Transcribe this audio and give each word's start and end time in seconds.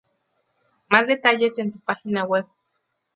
Más 0.89 1.05
detalles 1.05 1.59
en 1.59 1.69
su 1.69 1.79
página 1.81 2.23
web. 2.23 2.47